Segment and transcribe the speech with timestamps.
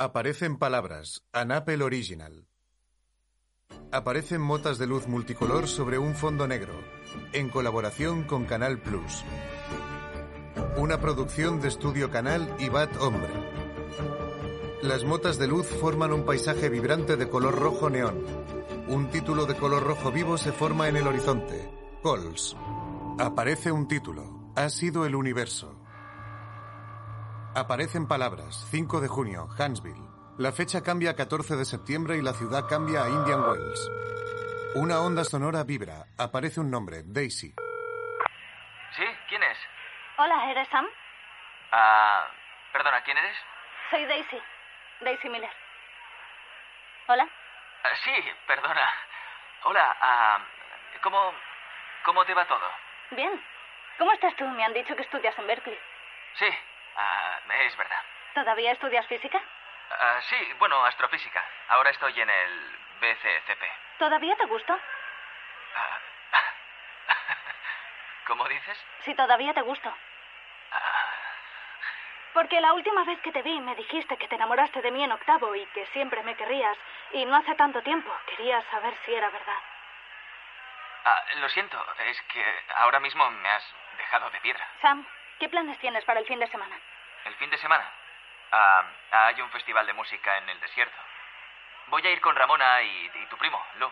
[0.00, 1.24] Aparecen palabras.
[1.32, 2.46] An Apple Original.
[3.90, 6.72] Aparecen motas de luz multicolor sobre un fondo negro,
[7.32, 9.24] en colaboración con Canal Plus.
[10.76, 13.32] Una producción de Estudio Canal y Bat Hombre.
[14.82, 18.22] Las motas de luz forman un paisaje vibrante de color rojo neón.
[18.86, 21.68] Un título de color rojo vivo se forma en el horizonte.
[22.04, 22.56] Cols.
[23.18, 24.52] Aparece un título.
[24.54, 25.77] Ha sido el universo.
[27.58, 28.68] Aparecen palabras.
[28.70, 30.06] 5 de junio, Huntsville.
[30.38, 33.90] La fecha cambia a 14 de septiembre y la ciudad cambia a Indian Wells.
[34.76, 36.06] Una onda sonora vibra.
[36.16, 37.52] Aparece un nombre, Daisy.
[38.94, 39.02] ¿Sí?
[39.28, 39.58] ¿Quién es?
[40.18, 40.86] Hola, ¿eres Sam?
[41.72, 42.30] Ah,
[42.72, 43.36] perdona, ¿quién eres?
[43.90, 44.38] Soy Daisy.
[45.00, 45.50] Daisy Miller.
[47.08, 47.28] Hola.
[47.82, 48.12] Ah, sí,
[48.46, 48.88] perdona.
[49.64, 50.38] Hola, ah,
[51.02, 51.32] ¿cómo,
[52.04, 52.70] ¿cómo te va todo?
[53.10, 53.42] Bien.
[53.98, 54.46] ¿Cómo estás tú?
[54.46, 55.78] Me han dicho que estudias en Berkeley.
[56.38, 56.46] Sí,
[56.98, 58.02] ah, es verdad.
[58.34, 59.40] ¿Todavía estudias física?
[59.90, 61.42] Ah, sí, bueno, astrofísica.
[61.68, 63.62] Ahora estoy en el BCCP.
[63.98, 64.78] ¿Todavía te gusto?
[65.76, 65.98] Ah,
[68.26, 68.78] ¿Cómo dices?
[69.04, 69.92] Si todavía te gusto.
[70.72, 71.04] Ah,
[72.34, 75.12] Porque la última vez que te vi me dijiste que te enamoraste de mí en
[75.12, 76.76] octavo y que siempre me querrías.
[77.12, 78.14] Y no hace tanto tiempo.
[78.26, 79.58] Quería saber si era verdad.
[81.06, 82.44] ah, lo siento, es que
[82.76, 84.68] ahora mismo me has dejado de piedra.
[84.82, 85.06] Sam,
[85.38, 86.76] ¿qué planes tienes para el fin de semana?
[87.24, 87.90] ¿El fin de semana?
[88.52, 90.96] Ah, hay un festival de música en el desierto.
[91.88, 93.90] Voy a ir con Ramona y, y tu primo, Lu.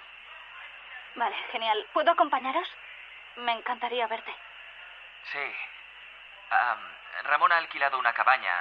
[1.17, 1.87] Vale, genial.
[1.93, 2.69] ¿Puedo acompañaros?
[3.37, 4.35] Me encantaría verte.
[5.33, 5.55] Sí.
[6.51, 6.77] Ah,
[7.25, 8.55] Ramona ha alquilado una cabaña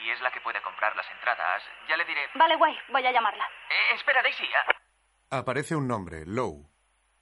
[0.00, 1.62] y es la que puede comprar las entradas.
[1.88, 2.28] Ya le diré...
[2.34, 2.78] Vale, guay.
[2.88, 3.48] Voy a llamarla.
[3.70, 4.50] Eh, espera, Daisy.
[4.54, 6.68] ah, Aparece un nombre, Low.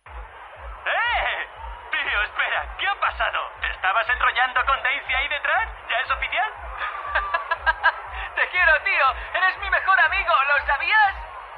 [0.07, 1.49] ¡Eh!
[1.91, 3.53] Tío, espera, ¿qué ha pasado?
[3.81, 5.69] ¿Te estabas enrollando con Daisy ahí detrás?
[5.89, 6.53] ¿Ya es oficial?
[8.37, 9.15] Te quiero, tío.
[9.33, 11.15] Eres mi mejor amigo, ¿lo sabías?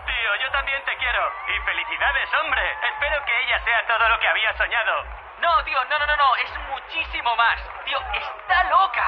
[0.07, 1.33] Tío, yo también te quiero.
[1.49, 2.79] Y felicidades, hombre.
[2.81, 5.05] Espero que ella sea todo lo que había soñado.
[5.39, 6.37] No, tío, no, no, no, no.
[6.37, 7.59] Es muchísimo más.
[7.85, 9.05] Tío, está loca.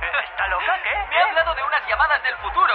[0.22, 0.80] ¿Está loca?
[0.84, 0.96] ¿Qué?
[1.10, 2.74] Me ha hablado de unas llamadas del futuro.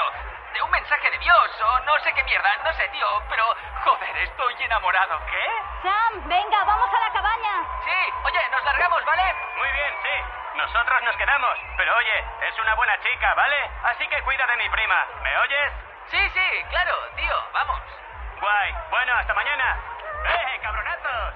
[0.52, 2.58] De un mensaje de Dios o no sé qué mierda.
[2.66, 3.08] No sé, tío.
[3.30, 3.56] Pero,
[3.86, 5.26] joder, estoy enamorado.
[5.28, 5.48] ¿Qué?
[5.82, 7.64] Sam, venga, vamos a la cabaña.
[7.86, 9.37] Sí, oye, nos largamos, ¿vale?
[9.58, 10.16] Muy bien, sí.
[10.58, 11.58] Nosotros nos quedamos.
[11.78, 13.58] Pero oye, es una buena chica, ¿vale?
[13.84, 15.06] Así que cuida de mi prima.
[15.24, 15.72] ¿Me oyes?
[16.12, 17.82] Sí, sí, claro, tío, vamos.
[18.40, 18.74] Guay.
[18.90, 19.80] Bueno, hasta mañana.
[20.26, 21.34] ¡Eh, cabronazos!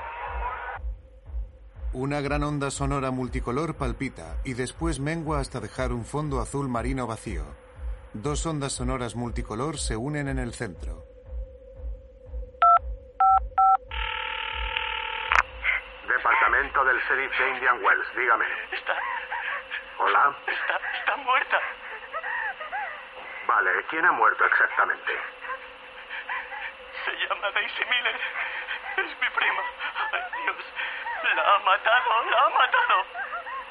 [1.93, 7.05] Una gran onda sonora multicolor palpita y después mengua hasta dejar un fondo azul marino
[7.05, 7.43] vacío.
[8.13, 11.10] Dos ondas sonoras multicolor se unen en el centro.
[16.81, 18.45] Departamento del sheriff de Indian Wells, dígame.
[18.71, 18.97] Está,
[19.97, 20.33] Hola.
[20.47, 21.59] está, está muerta.
[23.47, 25.13] Vale, ¿quién ha muerto exactamente?
[27.05, 28.19] Se llama Daisy Miller.
[28.97, 29.63] Es mi prima.
[30.11, 30.55] Ay, Dios.
[31.35, 33.05] La ha matado, la ha matado.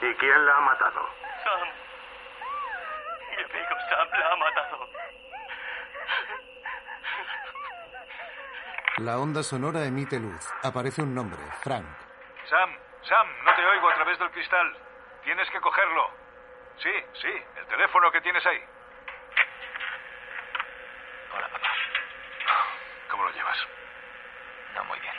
[0.02, 1.10] ¿Y quién la ha matado?
[1.44, 1.68] Sam.
[3.30, 4.88] Mi amigo Sam la ha matado.
[8.98, 10.48] La onda sonora emite luz.
[10.62, 11.86] Aparece un nombre, Frank.
[12.48, 14.76] Sam, Sam, no te oigo a través del cristal.
[15.24, 16.10] Tienes que cogerlo.
[16.78, 18.64] Sí, sí, el teléfono que tienes ahí.
[21.34, 21.70] Hola, papá.
[23.10, 23.66] ¿Cómo lo llevas?
[24.74, 25.14] No muy bien.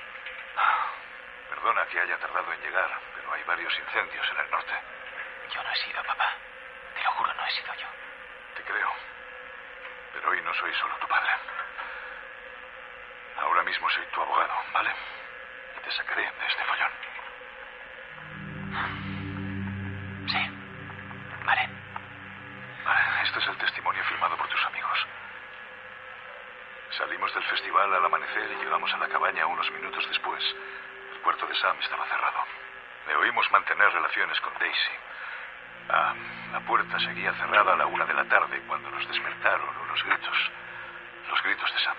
[1.50, 4.74] Perdona que haya tardado en llegar, pero hay varios incendios en el norte.
[5.54, 6.34] Yo no he sido, papá.
[6.96, 7.88] Te lo juro, no he sido yo.
[8.56, 8.92] Te creo.
[10.14, 11.32] Pero hoy no soy solo tu padre.
[13.40, 14.92] Ahora mismo soy tu abogado, ¿vale?
[15.78, 17.11] Y te sacaré de este follón.
[31.62, 32.44] Sam estaba cerrado.
[33.06, 34.92] Le oímos mantener relaciones con Daisy.
[35.90, 36.16] Ah,
[36.54, 40.52] la puerta seguía cerrada a la una de la tarde cuando nos despertaron unos gritos.
[41.30, 41.96] Los gritos de Sam.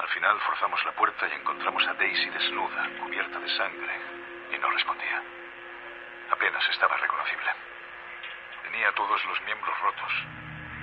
[0.00, 4.00] Al final forzamos la puerta y encontramos a Daisy desnuda, cubierta de sangre,
[4.52, 5.22] y no respondía.
[6.30, 7.50] Apenas estaba reconocible.
[8.64, 10.12] Tenía todos los miembros rotos.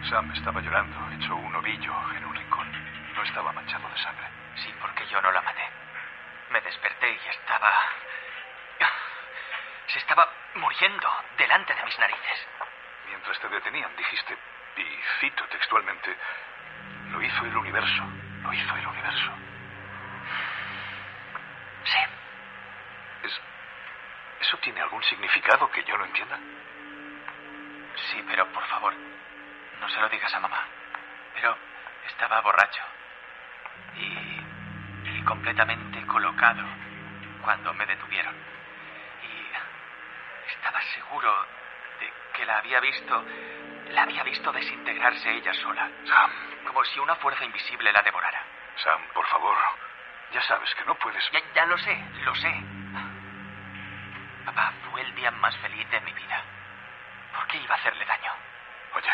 [0.09, 2.71] Sam estaba llorando, hecho un ovillo en un rincón.
[3.13, 4.27] No estaba manchado de sangre.
[4.55, 5.69] Sí, porque yo no la maté.
[6.49, 7.71] Me desperté y estaba...
[9.87, 12.47] Se estaba muriendo delante de mis narices.
[13.07, 14.37] Mientras te detenían, dijiste,
[14.77, 16.15] y cito textualmente,
[17.09, 18.03] lo hizo el universo,
[18.43, 19.31] lo hizo el universo.
[21.85, 21.99] Sí.
[23.23, 23.41] ¿Es...
[24.41, 26.37] ¿Eso tiene algún significado que yo no entienda?
[28.11, 28.93] Sí, pero por favor,
[29.79, 30.67] no se lo digas a mamá.
[31.33, 31.57] Pero
[32.07, 32.83] estaba borracho.
[35.29, 36.63] Completamente colocado
[37.43, 38.33] cuando me detuvieron.
[39.21, 41.31] Y estaba seguro
[41.99, 43.23] de que la había visto.
[43.91, 45.87] La había visto desintegrarse ella sola.
[46.05, 46.31] Sam.
[46.65, 48.41] Como si una fuerza invisible la devorara.
[48.77, 49.55] Sam, por favor.
[50.33, 51.23] Ya sabes que no puedes.
[51.31, 52.63] Ya, ya lo sé, lo sé.
[54.45, 56.43] Papá, fue el día más feliz de mi vida.
[57.35, 58.31] ¿Por qué iba a hacerle daño?
[58.95, 59.11] Oye,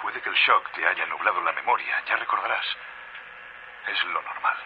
[0.00, 2.66] puede que el shock te haya nublado la memoria, ya recordarás.
[3.88, 4.56] Es lo normal.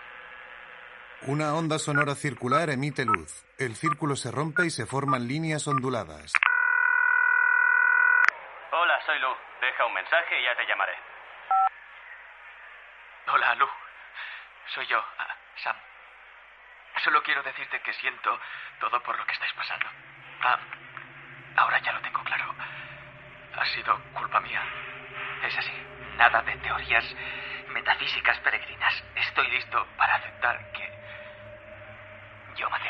[1.29, 3.47] Una onda sonora circular emite luz.
[3.57, 6.33] El círculo se rompe y se forman líneas onduladas.
[8.73, 9.29] Hola, soy Lu.
[9.61, 10.99] Deja un mensaje y ya te llamaré.
[13.33, 13.69] Hola, Lu.
[14.75, 15.77] Soy yo, ah, Sam.
[17.05, 18.37] Solo quiero decirte que siento
[18.81, 19.87] todo por lo que estáis pasando.
[20.41, 20.59] Ah,
[21.55, 22.53] ahora ya lo tengo claro.
[23.59, 24.61] Ha sido culpa mía.
[25.47, 25.87] Es así.
[26.17, 27.05] Nada de teorías
[27.69, 29.05] metafísicas peregrinas.
[29.15, 30.92] Estoy listo para aceptar que
[32.63, 32.83] yo.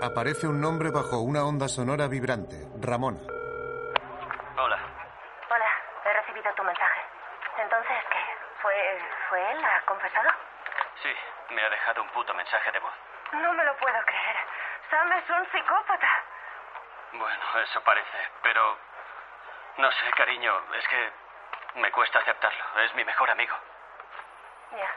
[0.00, 2.54] Aparece un nombre bajo una onda sonora vibrante.
[2.80, 3.18] Ramona.
[4.56, 4.78] Hola.
[5.50, 5.70] Hola,
[6.04, 7.00] he recibido tu mensaje.
[7.58, 8.22] Entonces, ¿qué?
[8.62, 8.74] ¿Fue,
[9.28, 9.64] ¿Fue él?
[9.64, 10.30] ¿Ha confesado?
[11.02, 11.10] Sí,
[11.50, 12.92] me ha dejado un puto mensaje de voz.
[13.32, 14.36] No me lo puedo creer.
[14.88, 16.08] Sam es un psicópata.
[17.12, 18.78] Bueno, eso parece, pero...
[19.78, 21.12] No sé, cariño, es que
[21.80, 22.64] me cuesta aceptarlo.
[22.84, 23.54] Es mi mejor amigo.
[24.72, 24.90] Ya.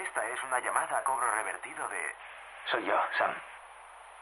[0.00, 2.16] Esta es una llamada a cobro revertido de
[2.66, 3.34] Soy yo, Sam.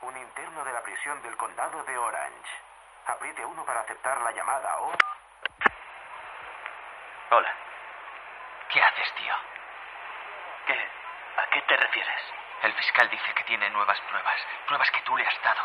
[0.02, 2.50] un interno de la prisión del condado de Orange.
[3.06, 4.92] Apriete uno para aceptar la llamada o...
[7.30, 7.54] Hola.
[8.68, 9.34] ¿Qué haces, tío?
[10.66, 10.90] ¿Qué?
[11.36, 12.22] ¿A qué te refieres?
[12.62, 14.46] El fiscal dice que tiene nuevas pruebas.
[14.66, 15.62] Pruebas que tú le has dado.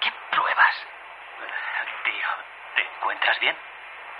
[0.00, 0.86] ¿Qué pruebas?
[2.04, 2.28] Tío,
[2.74, 3.56] ¿te encuentras bien?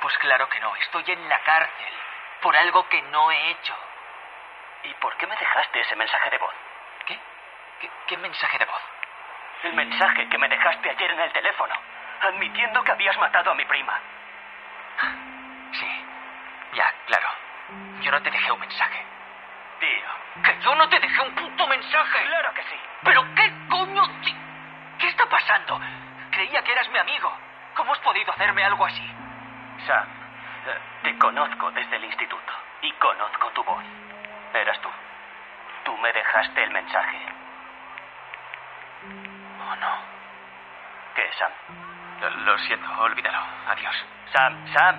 [0.00, 0.74] Pues claro que no.
[0.76, 1.94] Estoy en la cárcel.
[2.46, 3.74] Por algo que no he hecho.
[4.84, 6.54] ¿Y por qué me dejaste ese mensaje de voz?
[7.04, 7.18] ¿Qué?
[7.80, 8.82] ¿Qué, qué mensaje de voz?
[9.64, 11.74] El mensaje que me dejaste ayer en el teléfono,
[12.20, 13.98] admitiendo que habías matado a mi prima.
[15.72, 16.04] Sí.
[16.74, 17.28] Ya, claro.
[18.02, 19.04] Yo no te dejé un mensaje.
[19.80, 20.44] Tío.
[20.44, 22.26] ¡Que yo no te dejé un puto mensaje!
[22.26, 22.80] Claro que sí.
[23.02, 24.04] ¿Pero qué coño?
[25.00, 25.80] ¿Qué está pasando?
[26.30, 27.36] Creía que eras mi amigo.
[27.74, 29.04] ¿Cómo has podido hacerme algo así?
[29.84, 30.15] Sam,
[31.02, 32.52] te conozco desde el instituto
[32.82, 33.84] y conozco tu voz.
[34.52, 34.88] Eras tú.
[35.84, 37.18] Tú me dejaste el mensaje.
[39.60, 39.98] Oh, no.
[41.14, 41.52] ¿Qué, Sam?
[42.20, 43.38] Lo, lo siento, olvídalo.
[43.68, 44.06] Adiós.
[44.32, 44.96] Sam, Sam.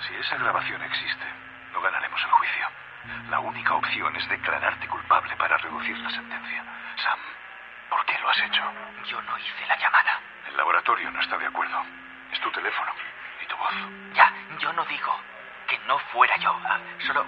[0.00, 1.26] Si esa grabación existe,
[1.72, 2.66] no ganaremos el juicio.
[3.28, 6.64] La única opción es declararte culpable para reducir la sentencia.
[6.96, 7.18] Sam,
[7.90, 8.62] ¿por qué lo has hecho?
[9.06, 10.20] Yo no hice la llamada.
[10.48, 11.82] El laboratorio no está de acuerdo.
[12.32, 12.92] Es tu teléfono
[14.14, 15.20] Ya, yo no digo
[15.68, 16.58] que no fuera yo.
[16.64, 17.26] Ah, Solo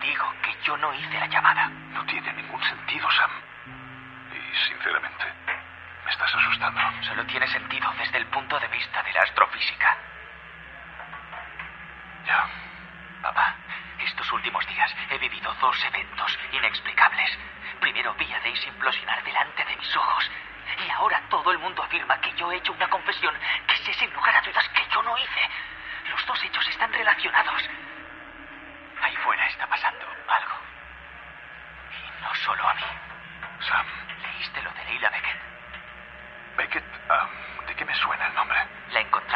[0.00, 1.68] digo que yo no hice la llamada.
[1.68, 3.30] No tiene ningún sentido, Sam.
[4.32, 5.24] Y sinceramente,
[6.04, 6.80] me estás asustando.
[7.02, 9.96] Solo tiene sentido desde el punto de vista de la astrofísica.
[12.26, 12.46] Ya.
[13.22, 13.54] Papá,
[14.00, 17.38] estos últimos días he vivido dos eventos inexplicables.
[17.80, 20.30] Primero vi a Daisy implosionar delante de mis ojos.
[20.86, 23.34] Y ahora todo el mundo afirma que yo he hecho una confesión
[23.66, 25.50] que sé sin lugar a dudas que yo no hice.
[26.10, 27.62] Los dos hechos están relacionados.
[29.02, 30.54] Ahí fuera está pasando algo.
[31.92, 32.82] Y no solo a mí.
[33.60, 33.86] Sam,
[34.22, 35.40] ¿Leíste lo de Leila Beckett?
[36.56, 36.84] Beckett,
[37.66, 38.58] ¿de qué me suena el nombre?
[38.92, 39.35] La encontraron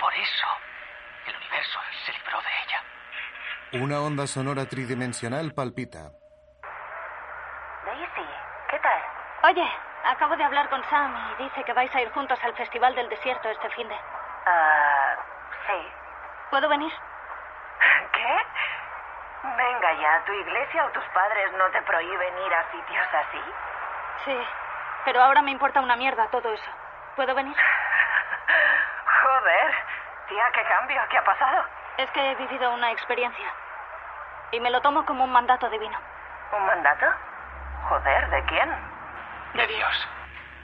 [0.00, 0.46] Por eso,
[1.26, 3.84] el universo se libró de ella.
[3.84, 6.12] Una onda sonora tridimensional palpita.
[7.84, 8.28] Daisy,
[8.70, 9.02] ¿qué tal?
[9.44, 9.68] Oye,
[10.04, 13.08] acabo de hablar con Sam y dice que vais a ir juntos al Festival del
[13.08, 13.96] Desierto este fin de.
[14.46, 15.16] Ah,
[15.66, 15.92] sí.
[16.50, 16.92] ¿Puedo venir?
[18.12, 18.36] ¿Qué?
[19.42, 23.42] Venga ya, ¿tu iglesia o tus padres no te prohíben ir a sitios así?
[24.24, 24.38] Sí,
[25.04, 26.70] pero ahora me importa una mierda todo eso.
[27.16, 27.56] ¿Puedo venir?
[29.40, 29.74] Joder,
[30.28, 31.64] tía, qué cambio, ¿qué ha pasado?
[31.96, 33.50] Es que he vivido una experiencia.
[34.52, 35.98] Y me lo tomo como un mandato divino.
[36.52, 37.06] ¿Un mandato?
[37.88, 38.70] Joder, ¿de quién?
[39.54, 40.08] De Dios,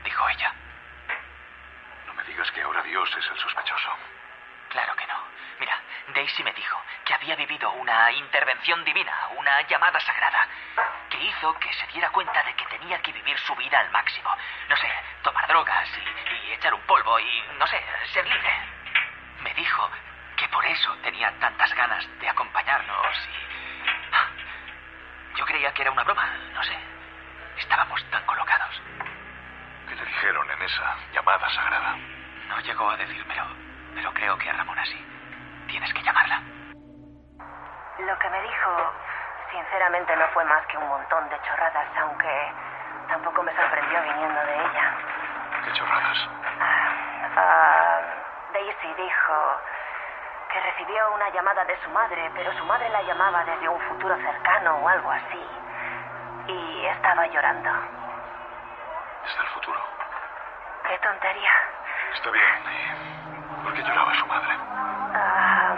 [0.04, 0.52] dijo ella.
[2.06, 3.90] No me digas que ahora Dios es el sospechoso.
[4.68, 5.14] Claro que no.
[5.58, 5.80] Mira,
[6.14, 10.48] Daisy me dijo que había vivido una intervención divina, una llamada sagrada,
[11.16, 14.30] que hizo que se diera cuenta de que tenía que vivir su vida al máximo.
[14.68, 14.88] No sé,
[15.22, 17.82] tomar drogas y, y echar un polvo y, no sé,
[18.12, 18.50] ser libre.
[19.42, 19.90] Me dijo
[20.36, 23.46] que por eso tenía tantas ganas de acompañarnos y...
[25.38, 26.76] Yo creía que era una broma, no sé.
[27.58, 28.80] Estábamos tan colocados.
[29.88, 31.96] ¿Qué le dijeron en esa llamada sagrada?
[32.48, 33.46] No llegó a decírmelo,
[33.94, 35.04] pero creo que a Ramona sí.
[35.68, 36.42] Tienes que llamarla.
[37.98, 38.94] Lo que me dijo,
[39.50, 42.52] sinceramente, no fue más que un montón de chorradas, aunque
[43.08, 44.94] tampoco me sorprendió viniendo de ella.
[45.64, 46.28] ¿Qué chorradas?
[47.36, 48.00] Ah,
[48.52, 49.60] Daisy dijo
[50.52, 54.16] que recibió una llamada de su madre, pero su madre la llamaba desde un futuro
[54.16, 55.46] cercano o algo así.
[56.48, 57.70] Y estaba llorando.
[59.24, 59.80] Desde el futuro.
[60.86, 61.52] Qué tontería.
[62.14, 62.44] Está bien.
[63.50, 64.56] ¿Y por qué lloraba su madre?
[65.14, 65.74] Ah,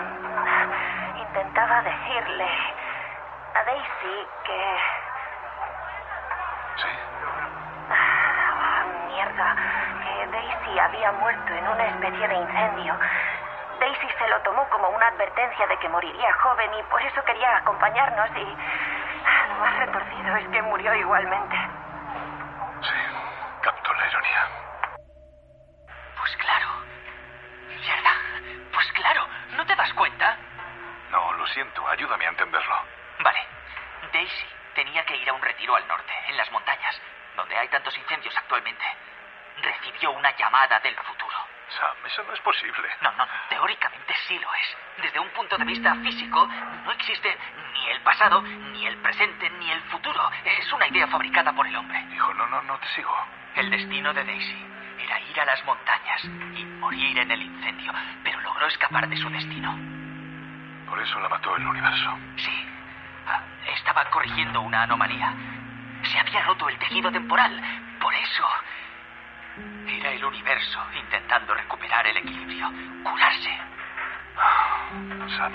[1.16, 2.77] intentaba decirle
[3.68, 4.78] Daisy que...
[6.76, 6.88] Sí.
[7.90, 9.56] Ah, mierda,
[10.02, 12.98] que Daisy había muerto en una especie de incendio.
[13.78, 17.58] Daisy se lo tomó como una advertencia de que moriría joven y por eso quería
[17.58, 18.56] acompañarnos y...
[19.26, 21.56] ah, Lo más retorcido es que murió igualmente.
[22.80, 22.94] Sí,
[23.60, 24.46] captó la ironía.
[26.16, 26.68] Pues claro.
[27.68, 28.12] Mierda.
[28.72, 29.26] Pues claro.
[29.50, 30.36] ¿No te das cuenta?
[31.10, 32.76] No, lo siento, ayúdame a entenderlo.
[33.20, 33.58] Vale.
[34.12, 37.00] Daisy tenía que ir a un retiro al norte, en las montañas,
[37.36, 38.84] donde hay tantos incendios actualmente.
[39.60, 41.36] Recibió una llamada del futuro.
[41.68, 42.88] Sam, eso no es posible.
[43.02, 43.32] No, no, no.
[43.50, 44.76] Teóricamente sí lo es.
[45.02, 47.36] Desde un punto de vista físico, no existe
[47.74, 50.30] ni el pasado, ni el presente, ni el futuro.
[50.44, 52.00] Es una idea fabricada por el hombre.
[52.14, 53.14] Hijo, no, no, no te sigo.
[53.54, 54.66] El destino de Daisy
[54.98, 57.92] era ir a las montañas y morir en el incendio,
[58.24, 59.78] pero logró escapar de su destino.
[60.88, 62.18] Por eso la mató el universo.
[62.36, 62.66] Sí.
[63.26, 63.42] Ah,
[63.76, 65.34] Estaba corrigiendo una anomalía.
[66.02, 67.62] Se había roto el tejido temporal.
[68.00, 68.48] Por eso.
[69.86, 72.70] Era el universo intentando recuperar el equilibrio,
[73.02, 73.58] curarse.
[75.36, 75.52] Sam,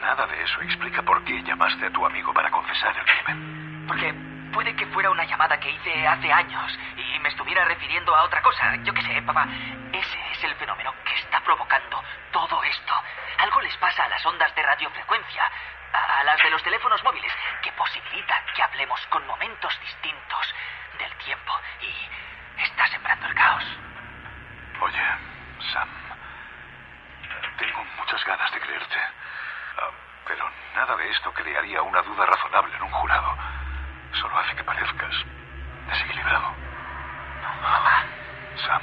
[0.00, 3.84] nada de eso explica por qué llamaste a tu amigo para confesar el crimen.
[3.88, 4.14] Porque
[4.52, 8.42] puede que fuera una llamada que hice hace años y me estuviera refiriendo a otra
[8.42, 8.76] cosa.
[8.84, 9.46] Yo qué sé, papá.
[9.92, 12.94] Ese es el fenómeno que está provocando todo esto.
[13.38, 15.50] Algo les pasa a las ondas de radiofrecuencia,
[15.92, 17.32] a, a las de los teléfonos móviles,
[17.62, 20.54] que posibilita que hablemos con momentos distintos
[20.98, 22.31] del tiempo y
[22.82, 23.64] está sembrando el caos.
[24.80, 25.02] Oye,
[25.72, 25.88] Sam,
[27.58, 28.96] tengo muchas ganas de creerte.
[29.78, 29.90] Ah,
[30.26, 33.36] pero nada de esto crearía una duda razonable en un jurado.
[34.20, 35.14] Solo hace que parezcas
[35.88, 36.54] desequilibrado.
[37.62, 38.02] Papá,
[38.66, 38.82] Sam,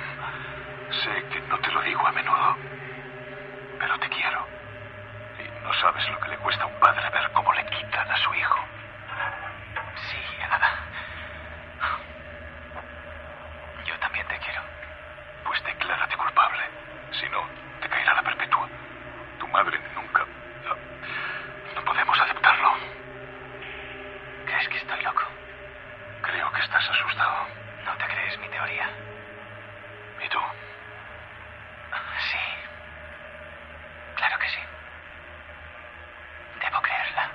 [1.03, 2.57] sé que no te lo digo a menudo,
[3.79, 4.47] pero te quiero.
[5.39, 8.17] Y no sabes lo que le cuesta a un padre ver cómo le quitan a
[8.17, 8.59] su hijo.
[10.09, 10.17] sí,
[10.49, 10.89] Ana.
[13.85, 14.61] Yo también te quiero.
[15.45, 16.63] Pues declárate culpable.
[17.11, 17.43] Si no,
[17.81, 18.67] te caerá la perpetua.
[19.39, 20.23] Tu madre nunca...
[20.69, 20.75] ah,
[21.75, 22.73] No podemos aceptarlo.
[24.45, 25.23] ¿Crees que estoy loco?
[26.21, 27.47] Creo que estás asustado.
[27.85, 28.89] ¿No te crees mi teoría?
[30.23, 30.39] ¿Y tú?
[32.31, 32.37] Sí.
[34.17, 34.59] Claro que sí.
[36.59, 37.31] Debo creerla.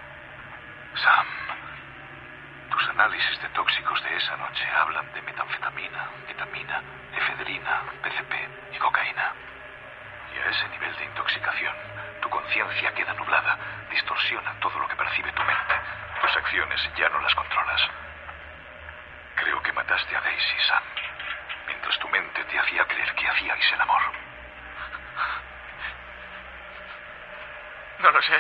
[1.02, 1.26] Sam,
[2.71, 2.88] tus
[3.25, 6.83] análisis de tóxicos de esa noche hablan de metanfetamina, ketamina,
[7.16, 8.35] efedrina, PCP
[8.73, 9.33] y cocaína.
[10.35, 11.75] Y a ese nivel de intoxicación,
[12.21, 13.59] tu conciencia queda nublada,
[13.90, 15.75] distorsiona todo lo que percibe tu mente.
[16.21, 17.81] Tus acciones ya no las controlas.
[19.37, 20.83] Creo que mataste a Daisy, Sam,
[21.66, 24.02] mientras tu mente te hacía creer que hacíais el amor.
[28.00, 28.38] No lo sé.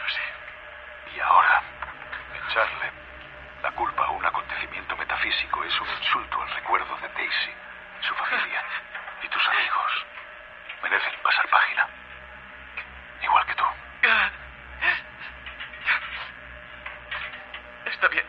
[0.00, 0.20] No sé.
[1.16, 1.62] Y ahora,
[2.48, 2.92] echarle
[3.62, 7.52] la culpa a un acontecimiento metafísico es un insulto al recuerdo de Daisy,
[8.00, 8.62] su familia
[9.22, 10.06] y tus amigos.
[10.82, 11.88] Merecen pasar página.
[13.22, 13.64] Igual que tú.
[17.86, 18.26] Está bien.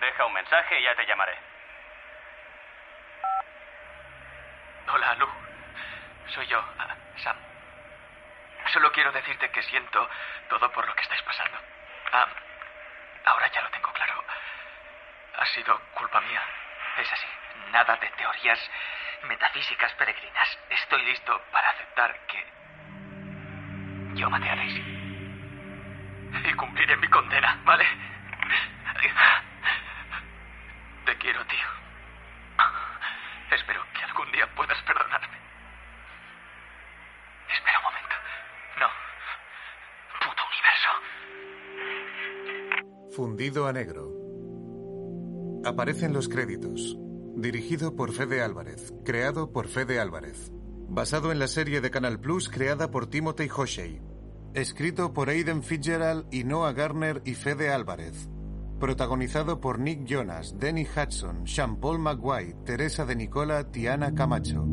[0.00, 1.38] Deja un mensaje y ya te llamaré.
[4.92, 5.26] Hola, Lu.
[6.34, 7.36] Soy yo, ah, Sam.
[8.74, 10.10] Solo quiero decirte que siento
[10.48, 11.56] todo por lo que estáis pasando.
[12.12, 12.26] Ah,
[13.26, 14.24] ahora ya lo tengo claro.
[15.38, 16.42] Ha sido culpa mía.
[16.98, 17.26] Es así.
[17.70, 18.58] Nada de teorías
[19.28, 20.58] metafísicas peregrinas.
[20.70, 22.44] Estoy listo para aceptar que
[24.14, 24.82] yo maté a Daisy.
[26.44, 27.86] Y cumpliré mi condena, ¿vale?
[31.04, 31.68] Te quiero, tío.
[33.52, 35.23] Espero que algún día puedas perdonarme.
[43.14, 44.12] Fundido a negro.
[45.64, 46.98] Aparecen los créditos.
[47.36, 48.92] Dirigido por Fede Álvarez.
[49.04, 50.50] Creado por Fede Álvarez.
[50.88, 54.02] Basado en la serie de Canal Plus creada por Timothy Hoshey.
[54.54, 58.28] Escrito por Aiden Fitzgerald y Noah Garner y Fede Álvarez.
[58.80, 64.66] Protagonizado por Nick Jonas, Denny Hudson, Sean Paul McGuire, Teresa de Nicola, Tiana Camacho.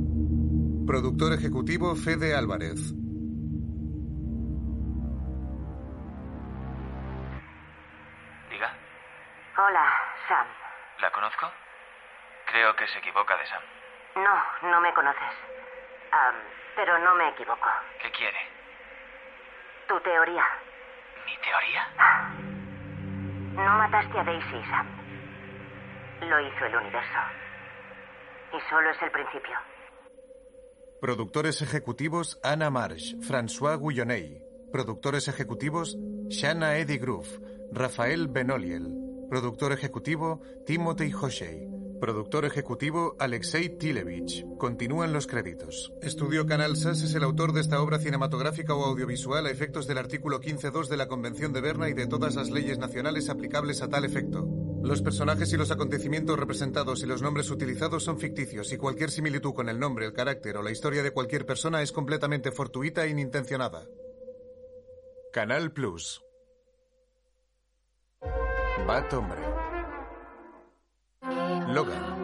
[0.88, 2.96] Productor ejecutivo Fede Álvarez.
[9.82, 9.98] Hola,
[10.28, 10.48] Sam.
[11.02, 11.48] ¿la conozco?
[12.46, 13.64] Creo que se equivoca de Sam.
[14.16, 15.34] No, no me conoces.
[16.12, 16.36] Am,
[16.76, 17.68] pero no me equivoco.
[18.00, 18.38] ¿Qué quiere?
[19.88, 20.46] Tu teoría.
[21.26, 21.88] ¿Mi teoría?
[23.54, 24.88] No mataste a Daisy, Sam.
[26.30, 27.20] Lo hizo el universo.
[28.54, 29.58] Y solo es el principio.
[31.02, 34.44] Productores ejecutivos Anna Marsh, François Guilloney.
[34.72, 35.98] Productores ejecutivos
[36.28, 37.40] Shanna Eddy Groove,
[37.72, 39.01] Rafael Benoliel.
[39.32, 41.66] Productor ejecutivo Timothy Hoshey.
[42.02, 44.46] Productor ejecutivo Alexei Tilevich.
[44.58, 45.94] Continúan los créditos.
[46.02, 50.00] Estudio Canal SAS es el autor de esta obra cinematográfica o audiovisual a efectos del
[50.00, 53.88] artículo 15.2 de la Convención de Berna y de todas las leyes nacionales aplicables a
[53.88, 54.46] tal efecto.
[54.84, 59.54] Los personajes y los acontecimientos representados y los nombres utilizados son ficticios y cualquier similitud
[59.54, 63.12] con el nombre, el carácter o la historia de cualquier persona es completamente fortuita e
[63.12, 63.88] inintencionada.
[65.32, 66.22] Canal Plus.
[68.88, 69.44] Bat Hombre.
[71.74, 72.21] Logan.